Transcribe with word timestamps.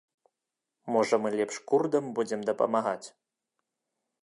Можа, 0.95 1.15
мы 1.25 1.29
лепш 1.39 1.59
курдам 1.71 2.05
будзем 2.19 2.41
дапамагаць? 2.51 3.07